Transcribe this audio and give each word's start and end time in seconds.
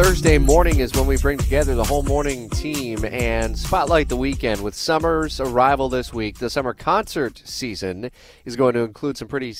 Thursday 0.00 0.38
morning 0.38 0.78
is 0.78 0.94
when 0.94 1.08
we 1.08 1.16
bring 1.16 1.36
together 1.36 1.74
the 1.74 1.82
whole 1.82 2.04
morning 2.04 2.48
team 2.50 3.04
and 3.04 3.58
spotlight 3.58 4.08
the 4.08 4.16
weekend 4.16 4.62
with 4.62 4.72
summer's 4.72 5.40
arrival 5.40 5.88
this 5.88 6.14
week. 6.14 6.38
The 6.38 6.48
summer 6.48 6.72
concert 6.72 7.42
season 7.44 8.12
is 8.44 8.54
going 8.54 8.74
to 8.74 8.84
include 8.84 9.16
some 9.16 9.26
pretty 9.26 9.56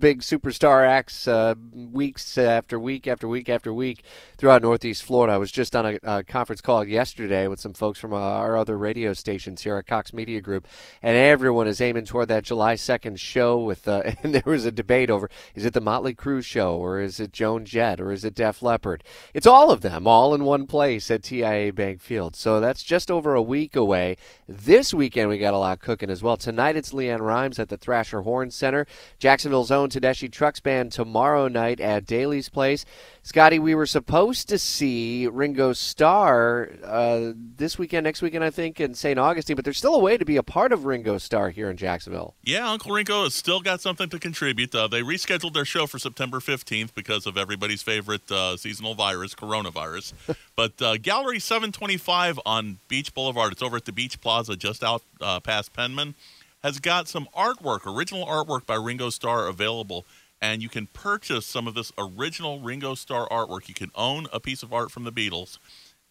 big 0.00 0.22
superstar 0.22 0.84
acts 0.84 1.28
uh, 1.28 1.54
weeks 1.72 2.36
after 2.36 2.80
week 2.80 3.06
after 3.06 3.28
week 3.28 3.48
after 3.48 3.72
week 3.72 4.02
throughout 4.36 4.62
Northeast 4.62 5.04
Florida. 5.04 5.34
I 5.34 5.36
was 5.36 5.52
just 5.52 5.76
on 5.76 5.86
a, 5.86 5.98
a 6.02 6.24
conference 6.24 6.60
call 6.60 6.84
yesterday 6.84 7.46
with 7.46 7.60
some 7.60 7.72
folks 7.72 8.00
from 8.00 8.12
uh, 8.12 8.16
our 8.16 8.56
other 8.56 8.76
radio 8.76 9.12
stations 9.12 9.62
here 9.62 9.76
at 9.76 9.86
Cox 9.86 10.12
Media 10.12 10.40
Group, 10.40 10.66
and 11.00 11.16
everyone 11.16 11.68
is 11.68 11.80
aiming 11.80 12.06
toward 12.06 12.26
that 12.26 12.42
July 12.42 12.74
2nd 12.74 13.20
show. 13.20 13.56
With 13.60 13.86
uh, 13.86 14.02
and 14.24 14.34
there 14.34 14.42
was 14.44 14.64
a 14.64 14.72
debate 14.72 15.10
over 15.10 15.30
is 15.54 15.64
it 15.64 15.74
the 15.74 15.80
Motley 15.80 16.12
Crue 16.12 16.42
show 16.42 16.74
or 16.74 16.98
is 16.98 17.20
it 17.20 17.32
Joan 17.32 17.64
Jett 17.64 18.00
or 18.00 18.10
is 18.10 18.24
it 18.24 18.34
Def 18.34 18.62
Leppard? 18.62 19.04
It's 19.32 19.46
all 19.46 19.70
of 19.70 19.75
them, 19.80 20.06
all 20.06 20.34
in 20.34 20.44
one 20.44 20.66
place 20.66 21.10
at 21.10 21.22
TIA 21.22 21.72
Bank 21.72 22.00
Field. 22.00 22.36
So 22.36 22.60
that's 22.60 22.82
just 22.82 23.10
over 23.10 23.34
a 23.34 23.42
week 23.42 23.76
away. 23.76 24.16
This 24.48 24.92
weekend 24.94 25.28
we 25.28 25.38
got 25.38 25.54
a 25.54 25.58
lot 25.58 25.80
cooking 25.80 26.10
as 26.10 26.22
well. 26.22 26.36
Tonight 26.36 26.76
it's 26.76 26.92
LeAnn 26.92 27.20
Rimes 27.20 27.58
at 27.58 27.68
the 27.68 27.76
Thrasher 27.76 28.22
Horn 28.22 28.50
Center. 28.50 28.86
Jacksonville's 29.18 29.70
own 29.70 29.88
Tedeschi 29.88 30.30
Trucks 30.30 30.60
Band 30.60 30.92
tomorrow 30.92 31.48
night 31.48 31.80
at 31.80 32.06
Daily's 32.06 32.48
Place. 32.48 32.84
Scotty, 33.22 33.58
we 33.58 33.74
were 33.74 33.86
supposed 33.86 34.48
to 34.50 34.58
see 34.58 35.26
Ringo 35.26 35.72
Starr 35.72 36.70
uh, 36.84 37.32
this 37.34 37.76
weekend, 37.76 38.04
next 38.04 38.22
weekend, 38.22 38.44
I 38.44 38.50
think, 38.50 38.78
in 38.78 38.94
St. 38.94 39.18
Augustine, 39.18 39.56
but 39.56 39.64
there's 39.64 39.78
still 39.78 39.96
a 39.96 39.98
way 39.98 40.16
to 40.16 40.24
be 40.24 40.36
a 40.36 40.44
part 40.44 40.70
of 40.70 40.84
Ringo 40.84 41.18
Starr 41.18 41.50
here 41.50 41.68
in 41.68 41.76
Jacksonville. 41.76 42.36
Yeah, 42.44 42.70
Uncle 42.70 42.92
Ringo 42.92 43.24
has 43.24 43.34
still 43.34 43.60
got 43.60 43.80
something 43.80 44.08
to 44.10 44.20
contribute. 44.20 44.72
Uh, 44.72 44.86
they 44.86 45.02
rescheduled 45.02 45.54
their 45.54 45.64
show 45.64 45.88
for 45.88 45.98
September 45.98 46.38
15th 46.38 46.94
because 46.94 47.26
of 47.26 47.36
everybody's 47.36 47.82
favorite 47.82 48.30
uh, 48.30 48.56
seasonal 48.56 48.94
virus, 48.94 49.34
coronavirus. 49.62 50.12
but 50.56 50.80
uh, 50.82 50.96
Gallery 50.96 51.38
725 51.38 52.40
on 52.44 52.78
Beach 52.88 53.14
Boulevard, 53.14 53.52
it's 53.52 53.62
over 53.62 53.76
at 53.76 53.84
the 53.84 53.92
Beach 53.92 54.20
Plaza 54.20 54.56
just 54.56 54.84
out 54.84 55.02
uh, 55.20 55.40
past 55.40 55.72
Penman, 55.72 56.14
has 56.62 56.78
got 56.80 57.08
some 57.08 57.28
artwork, 57.36 57.86
original 57.86 58.26
artwork 58.26 58.66
by 58.66 58.74
Ringo 58.74 59.10
Starr 59.10 59.46
available 59.46 60.04
and 60.40 60.62
you 60.62 60.68
can 60.68 60.86
purchase 60.88 61.46
some 61.46 61.66
of 61.66 61.74
this 61.74 61.92
original 61.96 62.60
Ringo 62.60 62.94
Starr 62.94 63.28
artwork. 63.28 63.68
You 63.68 63.74
can 63.74 63.90
own 63.94 64.26
a 64.32 64.40
piece 64.40 64.62
of 64.62 64.72
art 64.72 64.90
from 64.90 65.04
the 65.04 65.12
Beatles, 65.12 65.58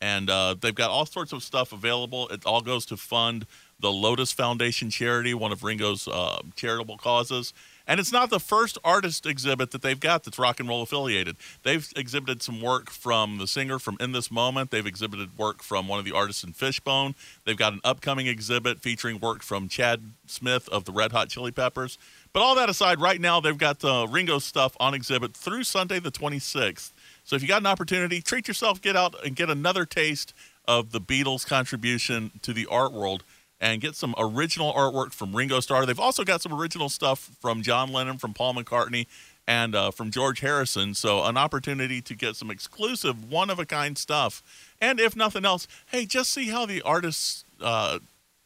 and 0.01 0.29
uh, 0.29 0.55
they've 0.59 0.75
got 0.75 0.89
all 0.89 1.05
sorts 1.05 1.31
of 1.31 1.43
stuff 1.43 1.71
available. 1.71 2.27
It 2.29 2.45
all 2.45 2.61
goes 2.61 2.85
to 2.87 2.97
fund 2.97 3.45
the 3.79 3.91
Lotus 3.91 4.31
Foundation 4.31 4.89
charity, 4.89 5.33
one 5.33 5.51
of 5.51 5.63
Ringo's 5.63 6.07
uh, 6.07 6.41
charitable 6.55 6.97
causes. 6.97 7.53
And 7.87 7.99
it's 7.99 8.11
not 8.11 8.29
the 8.29 8.39
first 8.39 8.77
artist 8.83 9.25
exhibit 9.25 9.71
that 9.71 9.81
they've 9.81 9.99
got 9.99 10.23
that's 10.23 10.39
rock 10.39 10.59
and 10.59 10.67
roll 10.67 10.81
affiliated. 10.81 11.37
They've 11.63 11.87
exhibited 11.95 12.41
some 12.41 12.61
work 12.61 12.89
from 12.89 13.37
the 13.37 13.47
singer 13.47 13.77
from 13.79 13.97
In 13.99 14.11
This 14.11 14.31
Moment. 14.31 14.71
They've 14.71 14.85
exhibited 14.85 15.37
work 15.37 15.61
from 15.61 15.87
one 15.87 15.99
of 15.99 16.05
the 16.05 16.11
artists 16.11 16.43
in 16.43 16.53
Fishbone. 16.53 17.15
They've 17.45 17.57
got 17.57 17.73
an 17.73 17.81
upcoming 17.83 18.27
exhibit 18.27 18.81
featuring 18.81 19.19
work 19.19 19.43
from 19.43 19.67
Chad 19.67 20.13
Smith 20.25 20.67
of 20.69 20.85
the 20.85 20.91
Red 20.91 21.11
Hot 21.11 21.29
Chili 21.29 21.51
Peppers. 21.51 21.97
But 22.33 22.41
all 22.41 22.55
that 22.55 22.69
aside, 22.69 22.99
right 22.99 23.21
now 23.21 23.39
they've 23.39 23.57
got 23.57 23.79
the 23.79 24.07
Ringo 24.07 24.39
stuff 24.39 24.75
on 24.79 24.93
exhibit 24.93 25.35
through 25.35 25.63
Sunday 25.63 25.99
the 25.99 26.11
26th. 26.11 26.91
So 27.23 27.35
if 27.35 27.41
you 27.41 27.47
got 27.47 27.61
an 27.61 27.67
opportunity, 27.67 28.21
treat 28.21 28.47
yourself, 28.47 28.81
get 28.81 28.95
out 28.95 29.15
and 29.25 29.35
get 29.35 29.49
another 29.49 29.85
taste 29.85 30.33
of 30.67 30.91
the 30.91 30.99
Beatles' 30.99 31.45
contribution 31.45 32.31
to 32.41 32.51
the 32.51 32.65
art 32.65 32.91
world 32.91 33.23
and 33.59 33.81
get 33.81 33.95
some 33.95 34.13
original 34.17 34.73
artwork 34.73 35.13
from 35.13 35.35
Ringo 35.35 35.59
Starr. 35.59 35.85
They've 35.85 35.99
also 35.99 36.23
got 36.23 36.41
some 36.41 36.53
original 36.53 36.89
stuff 36.89 37.31
from 37.39 37.61
John 37.61 37.91
Lennon, 37.91 38.17
from 38.17 38.33
Paul 38.33 38.53
McCartney, 38.53 39.07
and 39.47 39.75
uh, 39.75 39.91
from 39.91 40.11
George 40.11 40.39
Harrison. 40.41 40.93
So 40.93 41.23
an 41.23 41.37
opportunity 41.37 42.01
to 42.01 42.15
get 42.15 42.35
some 42.35 42.51
exclusive, 42.51 43.31
one 43.31 43.49
of 43.49 43.59
a 43.59 43.65
kind 43.65 43.97
stuff. 43.97 44.43
And 44.81 44.99
if 44.99 45.15
nothing 45.15 45.45
else, 45.45 45.67
hey, 45.87 46.05
just 46.05 46.31
see 46.31 46.49
how 46.49 46.65
the 46.65 46.81
artists 46.81 47.45
uh, 47.61 47.99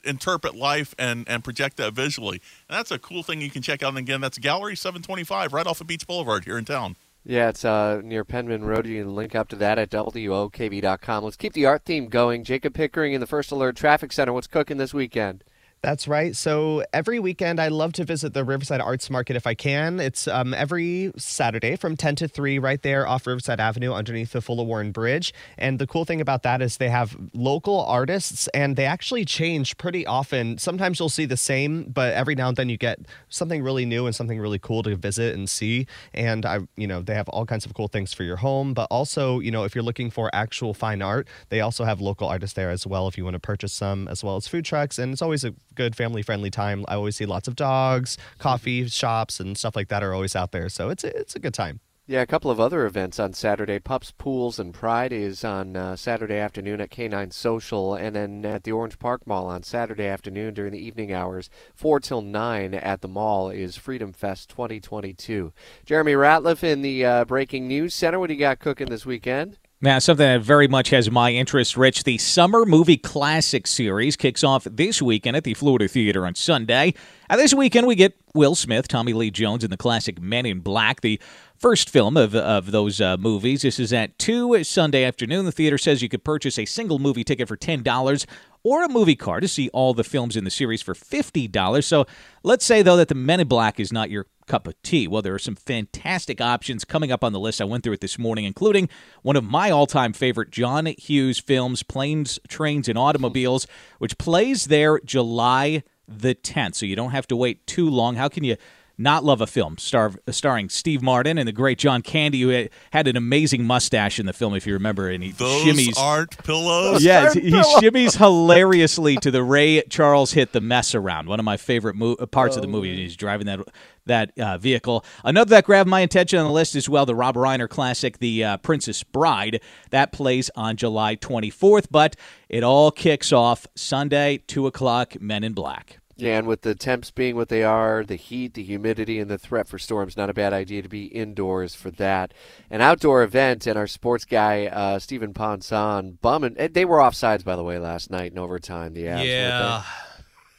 interpret 0.03 0.55
life 0.55 0.95
and 0.97 1.27
and 1.27 1.43
project 1.43 1.77
that 1.77 1.93
visually. 1.93 2.41
And 2.69 2.77
that's 2.77 2.91
a 2.91 2.99
cool 2.99 3.23
thing 3.23 3.41
you 3.41 3.49
can 3.49 3.61
check 3.61 3.83
out. 3.83 3.89
And 3.89 3.97
again, 3.97 4.21
that's 4.21 4.37
Gallery 4.37 4.75
725 4.75 5.53
right 5.53 5.67
off 5.67 5.81
of 5.81 5.87
Beach 5.87 6.05
Boulevard 6.07 6.45
here 6.45 6.57
in 6.57 6.65
town. 6.65 6.95
Yeah, 7.29 7.49
it's 7.49 7.63
uh, 7.63 8.01
near 8.03 8.25
Penman 8.25 8.63
Road. 8.63 8.87
You 8.87 9.03
can 9.03 9.13
link 9.13 9.35
up 9.35 9.49
to 9.49 9.55
that 9.57 9.77
at 9.77 9.91
WOKV.com. 9.91 11.23
Let's 11.23 11.35
keep 11.35 11.53
the 11.53 11.67
art 11.67 11.85
theme 11.85 12.07
going. 12.07 12.43
Jacob 12.43 12.73
Pickering 12.73 13.13
in 13.13 13.21
the 13.21 13.27
First 13.27 13.51
Alert 13.51 13.75
Traffic 13.75 14.11
Center. 14.11 14.33
What's 14.33 14.47
cooking 14.47 14.77
this 14.77 14.95
weekend? 14.95 15.43
That's 15.81 16.09
right. 16.09 16.35
So 16.35 16.83
every 16.91 17.19
weekend, 17.19 17.59
I 17.59 17.69
love 17.69 17.93
to 17.93 18.03
visit 18.03 18.33
the 18.33 18.43
Riverside 18.43 18.81
Arts 18.81 19.09
Market 19.09 19.37
if 19.37 19.47
I 19.47 19.53
can. 19.53 20.01
It's 20.01 20.27
um, 20.27 20.53
every 20.53 21.13
Saturday 21.15 21.77
from 21.77 21.95
10 21.95 22.15
to 22.17 22.27
3 22.27 22.59
right 22.59 22.81
there 22.81 23.07
off 23.07 23.25
Riverside 23.25 23.61
Avenue 23.61 23.93
underneath 23.93 24.33
the 24.33 24.41
Fuller 24.41 24.65
Warren 24.65 24.91
Bridge. 24.91 25.33
And 25.57 25.79
the 25.79 25.87
cool 25.87 26.03
thing 26.03 26.19
about 26.19 26.43
that 26.43 26.61
is 26.61 26.77
they 26.77 26.89
have 26.89 27.15
local 27.33 27.79
artists 27.85 28.49
and 28.49 28.75
they 28.75 28.83
actually 28.83 29.23
change 29.23 29.77
pretty 29.77 30.05
often. 30.05 30.57
Sometimes 30.57 30.99
you'll 30.99 31.07
see 31.07 31.25
the 31.25 31.37
same, 31.37 31.83
but 31.83 32.13
every 32.13 32.35
now 32.35 32.49
and 32.49 32.57
then 32.57 32.67
you 32.67 32.75
get 32.75 32.99
something 33.29 33.63
really 33.63 33.85
new 33.85 34.05
and 34.05 34.13
something 34.13 34.37
really 34.37 34.59
cool 34.59 34.83
to 34.83 34.97
visit 34.97 35.33
and 35.33 35.49
see. 35.49 35.87
And 36.13 36.45
I, 36.45 36.59
you 36.75 36.87
know, 36.87 37.01
they 37.01 37.15
have 37.15 37.29
all 37.29 37.45
kinds 37.45 37.65
of 37.65 37.73
cool 37.73 37.87
things 37.87 38.13
for 38.13 38.23
your 38.23 38.37
home, 38.37 38.73
but 38.73 38.87
also, 38.91 39.39
you 39.39 39.49
know, 39.49 39.63
if 39.63 39.75
you're 39.75 39.83
looking 39.83 40.09
for 40.09 40.29
actual 40.33 40.73
fine 40.73 41.01
art, 41.01 41.25
they 41.47 41.61
also 41.61 41.85
have 41.85 42.01
local 42.01 42.27
artists 42.27 42.55
there 42.55 42.69
as 42.69 42.85
well 42.85 43.07
if 43.07 43.17
you 43.17 43.23
want 43.23 43.35
to 43.35 43.39
purchase 43.39 43.71
some, 43.71 44.09
as 44.09 44.25
well 44.25 44.35
as 44.35 44.45
food 44.45 44.65
trucks. 44.65 44.99
And 44.99 45.13
it's 45.13 45.21
always 45.21 45.45
a 45.45 45.53
good 45.75 45.95
family 45.95 46.21
friendly 46.21 46.49
time. 46.49 46.85
I 46.87 46.95
always 46.95 47.15
see 47.15 47.25
lots 47.25 47.47
of 47.47 47.55
dogs, 47.55 48.17
coffee 48.37 48.87
shops, 48.87 49.39
and 49.39 49.57
stuff 49.57 49.75
like 49.75 49.89
that 49.89 50.03
are 50.03 50.13
always 50.13 50.35
out 50.35 50.51
there. 50.51 50.69
So 50.69 50.89
it's 50.89 51.03
a, 51.03 51.15
it's 51.17 51.35
a 51.35 51.39
good 51.39 51.53
time. 51.53 51.79
Yeah, 52.09 52.21
a 52.21 52.25
couple 52.25 52.49
of 52.49 52.59
other 52.59 52.87
events 52.87 53.19
on 53.19 53.33
Saturday. 53.33 53.77
Pups, 53.77 54.09
Pools, 54.17 54.57
and 54.57 54.73
Pride 54.73 55.13
is 55.13 55.43
on 55.43 55.75
uh, 55.75 55.95
Saturday 55.95 56.37
afternoon 56.37 56.81
at 56.81 56.89
Canine 56.89 57.29
Social, 57.29 57.93
and 57.93 58.15
then 58.15 58.43
at 58.47 58.63
the 58.63 58.71
Orange 58.71 58.97
Park 58.97 59.27
Mall 59.27 59.45
on 59.45 59.61
Saturday 59.61 60.07
afternoon 60.07 60.55
during 60.55 60.71
the 60.71 60.83
evening 60.83 61.13
hours, 61.13 61.51
4 61.75 61.99
till 61.99 62.23
9 62.23 62.73
at 62.73 63.01
the 63.01 63.07
mall 63.07 63.51
is 63.51 63.77
Freedom 63.77 64.11
Fest 64.11 64.49
2022. 64.49 65.53
Jeremy 65.85 66.13
Ratliff 66.13 66.63
in 66.63 66.81
the 66.81 67.05
uh, 67.05 67.25
Breaking 67.25 67.67
News 67.67 67.93
Center. 67.93 68.19
What 68.19 68.29
do 68.29 68.33
you 68.33 68.39
got 68.39 68.57
cooking 68.57 68.87
this 68.87 69.05
weekend? 69.05 69.59
Now, 69.81 69.99
something 69.99 70.25
that 70.27 70.41
very 70.41 70.67
much 70.67 70.89
has 70.89 71.09
my 71.09 71.31
interest, 71.31 71.77
Rich. 71.77 72.03
The 72.03 72.17
Summer 72.17 72.65
Movie 72.65 72.97
Classic 72.97 73.65
Series 73.65 74.17
kicks 74.17 74.43
off 74.43 74.65
this 74.65 75.01
weekend 75.01 75.37
at 75.37 75.45
the 75.45 75.53
Florida 75.53 75.87
Theater 75.87 76.25
on 76.25 76.35
Sunday. 76.35 76.93
And 77.29 77.39
this 77.39 77.53
weekend, 77.53 77.87
we 77.87 77.95
get 77.95 78.13
Will 78.33 78.55
Smith, 78.55 78.89
Tommy 78.89 79.13
Lee 79.13 79.31
Jones, 79.31 79.63
and 79.63 79.71
the 79.71 79.77
classic 79.77 80.21
Men 80.21 80.45
in 80.45 80.59
Black, 80.59 80.99
the 80.99 81.17
first 81.55 81.89
film 81.89 82.17
of, 82.17 82.35
of 82.35 82.71
those 82.71 82.99
uh, 82.99 83.15
movies. 83.15 83.61
This 83.61 83.79
is 83.79 83.93
at 83.93 84.19
2 84.19 84.65
Sunday 84.65 85.05
afternoon. 85.05 85.45
The 85.45 85.51
theater 85.53 85.77
says 85.77 86.01
you 86.01 86.09
could 86.09 86.25
purchase 86.25 86.59
a 86.59 86.65
single 86.65 86.99
movie 86.99 87.23
ticket 87.23 87.47
for 87.47 87.55
$10 87.55 88.25
or 88.63 88.83
a 88.83 88.89
movie 88.89 89.15
card 89.15 89.43
to 89.43 89.47
see 89.47 89.69
all 89.69 89.93
the 89.93 90.03
films 90.03 90.35
in 90.35 90.43
the 90.43 90.51
series 90.51 90.81
for 90.81 90.93
$50. 90.93 91.85
So 91.85 92.05
let's 92.43 92.65
say, 92.65 92.81
though, 92.81 92.97
that 92.97 93.07
the 93.07 93.15
Men 93.15 93.39
in 93.39 93.47
Black 93.47 93.79
is 93.79 93.93
not 93.93 94.09
your 94.09 94.25
cup 94.49 94.67
of 94.67 94.81
tea. 94.81 95.07
Well, 95.07 95.21
there 95.21 95.33
are 95.33 95.39
some 95.39 95.55
fantastic 95.55 96.41
options 96.41 96.83
coming 96.83 97.11
up 97.11 97.23
on 97.23 97.31
the 97.31 97.39
list. 97.39 97.61
I 97.61 97.65
went 97.65 97.85
through 97.85 97.93
it 97.93 98.01
this 98.01 98.19
morning, 98.19 98.43
including 98.43 98.89
one 99.21 99.37
of 99.37 99.45
my 99.45 99.69
all 99.69 99.87
time 99.87 100.11
favorite 100.11 100.51
John 100.51 100.87
Hughes 100.87 101.39
films, 101.39 101.83
Planes, 101.83 102.39
Trains, 102.49 102.89
and 102.89 102.97
Automobiles, 102.97 103.67
which 103.99 104.17
plays 104.17 104.65
there 104.65 104.99
July 104.99 105.83
the 106.07 106.35
10th. 106.35 106.75
So 106.75 106.85
you 106.85 106.95
don't 106.95 107.11
have 107.11 107.27
to 107.27 107.35
wait 107.35 107.65
too 107.67 107.89
long. 107.89 108.15
How 108.15 108.27
can 108.27 108.43
you? 108.43 108.57
Not 108.99 109.23
love 109.23 109.39
a 109.39 109.47
film 109.47 109.77
star, 109.77 110.11
starring 110.29 110.69
Steve 110.69 111.01
Martin 111.01 111.37
and 111.37 111.47
the 111.47 111.53
great 111.53 111.79
John 111.79 112.01
Candy, 112.01 112.41
who 112.41 112.67
had 112.91 113.07
an 113.07 113.15
amazing 113.15 113.63
mustache 113.63 114.19
in 114.19 114.25
the 114.25 114.33
film, 114.33 114.53
if 114.53 114.67
you 114.67 114.73
remember. 114.73 115.09
And 115.09 115.23
he 115.23 115.31
Those 115.31 115.63
shimmies. 115.63 115.97
aren't 115.97 116.37
pillows. 116.43 117.03
Yeah, 117.03 117.33
he 117.33 117.51
shimmies 117.51 118.17
hilariously 118.17 119.15
to 119.17 119.31
the 119.31 119.41
Ray 119.41 119.81
Charles 119.83 120.33
hit 120.33 120.51
"The 120.51 120.61
Mess 120.61 120.93
Around," 120.93 121.27
one 121.27 121.39
of 121.39 121.45
my 121.45 121.57
favorite 121.57 121.95
mo- 121.95 122.17
parts 122.17 122.55
oh. 122.55 122.59
of 122.59 122.61
the 122.61 122.67
movie. 122.67 122.95
He's 122.95 123.15
driving 123.15 123.47
that 123.47 123.61
that 124.05 124.37
uh, 124.37 124.57
vehicle. 124.57 125.05
Another 125.23 125.49
that 125.51 125.63
grabbed 125.63 125.89
my 125.89 126.01
attention 126.01 126.39
on 126.39 126.45
the 126.45 126.51
list 126.51 126.75
as 126.75 126.89
well, 126.89 127.05
the 127.05 127.15
Rob 127.15 127.35
Reiner 127.35 127.69
classic, 127.69 128.17
The 128.17 128.43
uh, 128.43 128.57
Princess 128.57 129.03
Bride. 129.03 129.61
That 129.91 130.11
plays 130.11 130.49
on 130.55 130.75
July 130.75 131.15
24th, 131.15 131.87
but 131.89 132.15
it 132.49 132.63
all 132.63 132.91
kicks 132.91 133.31
off 133.31 133.65
Sunday, 133.75 134.43
2 134.47 134.67
o'clock, 134.67 135.21
Men 135.21 135.43
in 135.43 135.53
Black. 135.53 135.99
Yeah, 136.21 136.39
and 136.39 136.47
with 136.47 136.61
the 136.61 136.75
temps 136.75 137.11
being 137.11 137.35
what 137.35 137.49
they 137.49 137.63
are, 137.63 138.03
the 138.03 138.15
heat, 138.15 138.53
the 138.53 138.63
humidity, 138.63 139.19
and 139.19 139.29
the 139.29 139.37
threat 139.37 139.67
for 139.67 139.79
storms, 139.79 140.17
not 140.17 140.29
a 140.29 140.33
bad 140.33 140.53
idea 140.53 140.81
to 140.81 140.89
be 140.89 141.05
indoors 141.05 141.75
for 141.75 141.91
that. 141.91 142.33
An 142.69 142.81
outdoor 142.81 143.23
event, 143.23 143.65
and 143.65 143.77
our 143.77 143.87
sports 143.87 144.25
guy, 144.25 144.67
uh, 144.67 144.99
Stephen 144.99 145.33
Ponson, 145.33 146.19
bumming. 146.21 146.55
Eh, 146.57 146.67
they 146.71 146.85
were 146.85 147.01
off 147.01 147.15
sides, 147.15 147.43
by 147.43 147.55
the 147.55 147.63
way, 147.63 147.79
last 147.79 148.11
night 148.11 148.31
in 148.31 148.37
overtime. 148.37 148.93
The 148.93 149.01
yeah. 149.01 149.83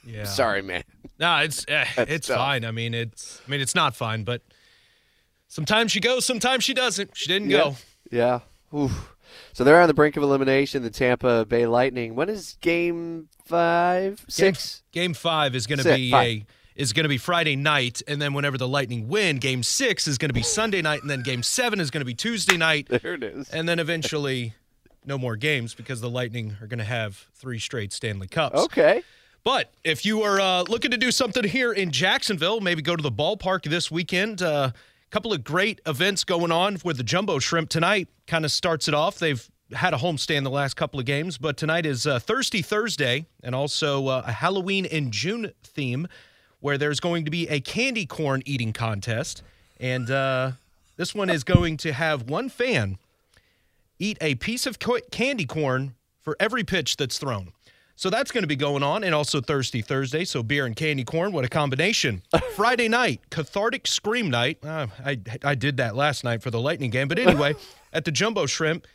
Yeah. 0.06 0.24
Sorry, 0.24 0.62
man. 0.62 0.82
No, 1.18 1.38
it's 1.38 1.64
uh, 1.68 1.84
it's 1.98 2.28
tough. 2.28 2.38
fine. 2.38 2.64
I 2.64 2.70
mean, 2.70 2.94
it's 2.94 3.40
I 3.46 3.50
mean, 3.50 3.60
it's 3.60 3.74
not 3.74 3.94
fine, 3.94 4.24
but 4.24 4.42
sometimes 5.48 5.92
she 5.92 6.00
goes, 6.00 6.24
sometimes 6.24 6.64
she 6.64 6.74
doesn't. 6.74 7.16
She 7.16 7.28
didn't 7.28 7.50
yeah. 7.50 7.58
go. 7.58 7.76
Yeah. 8.10 8.40
Oof. 8.74 9.14
So 9.52 9.64
they're 9.64 9.80
on 9.80 9.88
the 9.88 9.94
brink 9.94 10.16
of 10.16 10.22
elimination. 10.22 10.82
The 10.82 10.90
Tampa 10.90 11.44
Bay 11.44 11.66
Lightning. 11.66 12.14
When 12.14 12.28
is 12.28 12.56
Game 12.60 13.28
Five? 13.44 14.24
Six. 14.28 14.82
Game, 14.92 15.02
game 15.02 15.14
Five 15.14 15.54
is 15.54 15.66
going 15.66 15.78
to 15.80 15.94
be 15.94 16.10
five. 16.10 16.26
a 16.26 16.46
is 16.76 16.92
going 16.92 17.04
to 17.04 17.08
be 17.08 17.18
Friday 17.18 17.56
night, 17.56 18.00
and 18.08 18.22
then 18.22 18.32
whenever 18.32 18.56
the 18.56 18.68
Lightning 18.68 19.08
win, 19.08 19.36
Game 19.38 19.62
Six 19.62 20.08
is 20.08 20.16
going 20.18 20.30
to 20.30 20.34
be 20.34 20.42
Sunday 20.42 20.80
night, 20.80 21.02
and 21.02 21.10
then 21.10 21.22
Game 21.22 21.42
Seven 21.42 21.80
is 21.80 21.90
going 21.90 22.00
to 22.00 22.06
be 22.06 22.14
Tuesday 22.14 22.56
night. 22.56 22.88
There 23.02 23.14
it 23.14 23.22
is. 23.22 23.50
And 23.50 23.68
then 23.68 23.78
eventually, 23.78 24.54
no 25.04 25.18
more 25.18 25.36
games 25.36 25.74
because 25.74 26.00
the 26.00 26.10
Lightning 26.10 26.56
are 26.60 26.66
going 26.66 26.78
to 26.78 26.84
have 26.84 27.26
three 27.34 27.58
straight 27.58 27.92
Stanley 27.92 28.28
Cups. 28.28 28.58
Okay. 28.58 29.02
But 29.42 29.72
if 29.84 30.04
you 30.04 30.22
are 30.22 30.38
uh, 30.40 30.62
looking 30.62 30.90
to 30.90 30.98
do 30.98 31.10
something 31.10 31.44
here 31.44 31.72
in 31.72 31.90
Jacksonville, 31.90 32.60
maybe 32.60 32.82
go 32.82 32.94
to 32.94 33.02
the 33.02 33.10
ballpark 33.12 33.62
this 33.64 33.90
weekend. 33.90 34.42
Uh, 34.42 34.72
couple 35.10 35.32
of 35.32 35.42
great 35.42 35.80
events 35.86 36.24
going 36.24 36.52
on 36.52 36.78
with 36.84 36.96
the 36.96 37.02
Jumbo 37.02 37.38
Shrimp 37.38 37.68
tonight. 37.68 38.08
Kind 38.26 38.44
of 38.44 38.52
starts 38.52 38.86
it 38.88 38.94
off. 38.94 39.18
They've 39.18 39.50
had 39.72 39.92
a 39.92 39.96
homestand 39.96 40.44
the 40.44 40.50
last 40.50 40.74
couple 40.74 41.00
of 41.00 41.06
games, 41.06 41.38
but 41.38 41.56
tonight 41.56 41.86
is 41.86 42.06
uh, 42.06 42.18
Thirsty 42.18 42.62
Thursday 42.62 43.26
and 43.42 43.54
also 43.54 44.06
uh, 44.06 44.22
a 44.26 44.32
Halloween 44.32 44.84
in 44.84 45.10
June 45.10 45.52
theme 45.62 46.08
where 46.60 46.78
there's 46.78 47.00
going 47.00 47.24
to 47.24 47.30
be 47.30 47.48
a 47.48 47.60
candy 47.60 48.06
corn 48.06 48.42
eating 48.46 48.72
contest. 48.72 49.42
And 49.78 50.10
uh, 50.10 50.52
this 50.96 51.14
one 51.14 51.30
is 51.30 51.44
going 51.44 51.76
to 51.78 51.92
have 51.92 52.28
one 52.28 52.48
fan 52.48 52.98
eat 53.98 54.16
a 54.20 54.34
piece 54.36 54.66
of 54.66 54.78
candy 55.10 55.44
corn 55.44 55.94
for 56.20 56.36
every 56.40 56.64
pitch 56.64 56.96
that's 56.96 57.18
thrown. 57.18 57.52
So 58.00 58.08
that's 58.08 58.30
going 58.30 58.44
to 58.44 58.48
be 58.48 58.56
going 58.56 58.82
on, 58.82 59.04
and 59.04 59.14
also 59.14 59.42
Thirsty 59.42 59.82
Thursday. 59.82 60.24
So 60.24 60.42
beer 60.42 60.64
and 60.64 60.74
candy 60.74 61.04
corn, 61.04 61.32
what 61.32 61.44
a 61.44 61.50
combination! 61.50 62.22
Friday 62.56 62.88
night, 62.88 63.20
cathartic 63.28 63.86
scream 63.86 64.30
night. 64.30 64.56
Uh, 64.64 64.86
I 65.04 65.20
I 65.44 65.54
did 65.54 65.76
that 65.76 65.94
last 65.94 66.24
night 66.24 66.42
for 66.42 66.50
the 66.50 66.58
Lightning 66.58 66.88
game, 66.88 67.08
but 67.08 67.18
anyway, 67.18 67.56
at 67.92 68.06
the 68.06 68.10
Jumbo 68.10 68.46
Shrimp 68.46 68.86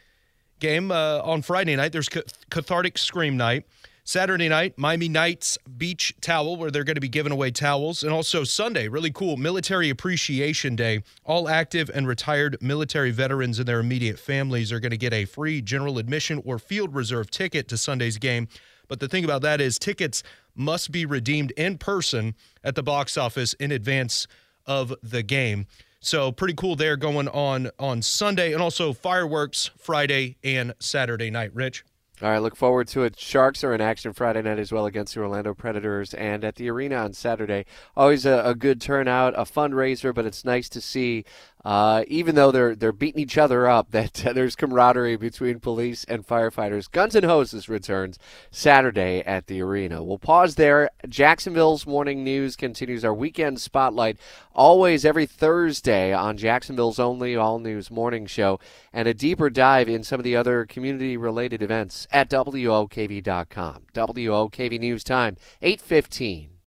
game 0.59 0.89
uh, 0.89 1.19
on 1.19 1.43
Friday 1.43 1.75
night, 1.75 1.91
there's 1.91 2.09
cathartic 2.09 2.97
scream 2.97 3.37
night. 3.37 3.67
Saturday 4.07 4.49
night, 4.49 4.75
Miami 4.75 5.09
Knights 5.09 5.59
Beach 5.77 6.15
Towel, 6.19 6.57
where 6.57 6.71
they're 6.71 6.83
going 6.83 6.95
to 6.95 7.01
be 7.01 7.09
giving 7.09 7.31
away 7.31 7.51
towels. 7.51 8.03
And 8.03 8.11
also 8.11 8.43
Sunday, 8.43 8.87
really 8.87 9.11
cool, 9.11 9.37
Military 9.37 9.91
Appreciation 9.91 10.75
Day. 10.75 11.03
All 11.23 11.47
active 11.47 11.91
and 11.93 12.07
retired 12.07 12.57
military 12.59 13.09
veterans 13.11 13.59
and 13.59 13.67
their 13.67 13.79
immediate 13.79 14.17
families 14.17 14.71
are 14.71 14.79
going 14.79 14.91
to 14.91 14.97
get 14.97 15.13
a 15.13 15.25
free 15.25 15.61
general 15.61 15.99
admission 15.99 16.41
or 16.45 16.57
field 16.59 16.95
reserve 16.95 17.29
ticket 17.29 17.67
to 17.67 17.77
Sunday's 17.77 18.17
game. 18.17 18.47
But 18.87 18.99
the 18.99 19.07
thing 19.07 19.23
about 19.23 19.41
that 19.43 19.61
is 19.61 19.77
tickets 19.79 20.23
must 20.55 20.91
be 20.91 21.05
redeemed 21.05 21.51
in 21.51 21.77
person 21.77 22.35
at 22.63 22.75
the 22.75 22.83
box 22.83 23.17
office 23.17 23.53
in 23.53 23.71
advance 23.71 24.27
of 24.65 24.93
the 25.03 25.23
game. 25.23 25.67
So 25.99 26.31
pretty 26.31 26.53
cool 26.53 26.75
there 26.75 26.97
going 26.97 27.27
on 27.29 27.71
on 27.79 28.01
Sunday 28.01 28.53
and 28.53 28.61
also 28.61 28.93
fireworks 28.93 29.71
Friday 29.77 30.37
and 30.43 30.73
Saturday 30.79 31.31
night, 31.31 31.53
Rich. 31.53 31.83
All 32.21 32.29
right, 32.29 32.41
look 32.41 32.55
forward 32.55 32.87
to 32.89 33.03
it. 33.03 33.19
Sharks 33.19 33.61
are 33.63 33.73
in 33.73 33.81
action 33.81 34.13
Friday 34.13 34.41
night 34.41 34.57
as 34.57 34.71
well 34.71 34.85
against 34.85 35.13
the 35.13 35.19
Orlando 35.19 35.53
Predators 35.53 36.13
and 36.13 36.45
at 36.45 36.55
the 36.55 36.69
arena 36.69 36.95
on 36.95 37.11
Saturday. 37.11 37.65
Always 37.97 38.25
a, 38.25 38.41
a 38.45 38.55
good 38.55 38.79
turnout, 38.79 39.33
a 39.35 39.43
fundraiser, 39.43 40.13
but 40.13 40.25
it's 40.25 40.45
nice 40.45 40.69
to 40.69 40.79
see 40.79 41.25
uh, 41.65 42.03
even 42.07 42.35
though 42.35 42.51
they're 42.51 42.75
they're 42.75 42.91
beating 42.91 43.19
each 43.19 43.39
other 43.39 43.67
up, 43.67 43.89
that 43.91 44.25
uh, 44.25 44.31
there's 44.31 44.55
camaraderie 44.55 45.17
between 45.17 45.59
police 45.59 46.03
and 46.05 46.25
firefighters. 46.25 46.89
Guns 46.89 47.15
and 47.15 47.25
Hoses 47.25 47.67
returns 47.67 48.19
Saturday 48.51 49.21
at 49.25 49.47
the 49.47 49.61
arena. 49.61 50.03
We'll 50.03 50.19
pause 50.19 50.55
there. 50.55 50.91
Jacksonville's 51.09 51.87
morning 51.87 52.23
news 52.23 52.55
continues 52.55 53.03
our 53.03 53.13
weekend 53.13 53.59
spotlight, 53.59 54.17
always 54.53 55.03
every 55.03 55.25
Thursday 55.25 56.13
on 56.13 56.37
Jacksonville's 56.37 56.99
only 56.99 57.35
all 57.35 57.57
news 57.57 57.89
morning 57.89 58.27
show, 58.27 58.59
and 58.93 59.07
a 59.07 59.13
deeper 59.13 59.49
dive 59.49 59.89
in 59.89 60.03
some 60.03 60.19
of 60.19 60.23
the 60.23 60.35
other 60.35 60.65
community 60.65 61.17
related 61.17 61.63
events 61.63 62.04
at 62.11 62.29
WOKV.com. 62.29 63.83
WOKV 63.93 64.79
News 64.79 65.03
Time, 65.03 65.37
815. 65.61 66.54